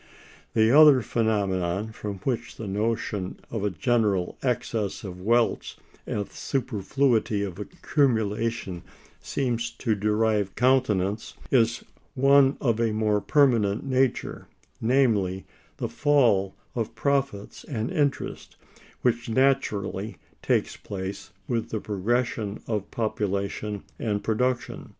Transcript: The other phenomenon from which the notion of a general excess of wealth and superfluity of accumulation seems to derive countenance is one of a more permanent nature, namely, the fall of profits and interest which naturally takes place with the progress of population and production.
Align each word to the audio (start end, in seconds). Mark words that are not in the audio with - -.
The 0.55 0.71
other 0.71 1.03
phenomenon 1.03 1.91
from 1.91 2.15
which 2.23 2.55
the 2.55 2.65
notion 2.65 3.39
of 3.51 3.63
a 3.63 3.69
general 3.69 4.35
excess 4.41 5.03
of 5.03 5.21
wealth 5.21 5.75
and 6.07 6.27
superfluity 6.27 7.43
of 7.43 7.59
accumulation 7.59 8.81
seems 9.19 9.69
to 9.69 9.93
derive 9.93 10.55
countenance 10.55 11.35
is 11.51 11.83
one 12.15 12.57
of 12.59 12.79
a 12.79 12.91
more 12.93 13.21
permanent 13.21 13.85
nature, 13.85 14.47
namely, 14.81 15.45
the 15.77 15.87
fall 15.87 16.55
of 16.73 16.95
profits 16.95 17.63
and 17.63 17.91
interest 17.91 18.55
which 19.03 19.29
naturally 19.29 20.17
takes 20.41 20.75
place 20.77 21.29
with 21.47 21.69
the 21.69 21.79
progress 21.79 22.39
of 22.67 22.89
population 22.89 23.83
and 23.99 24.23
production. 24.23 24.89